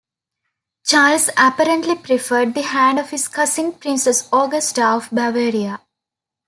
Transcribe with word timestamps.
Charles 0.83 1.29
apparently 1.37 1.93
preferred 1.95 2.55
the 2.55 2.63
hand 2.63 2.97
of 2.97 3.11
his 3.11 3.27
cousin 3.27 3.73
Princess 3.73 4.27
Augusta 4.33 4.83
of 4.95 5.11
Bavaria. 5.11 5.79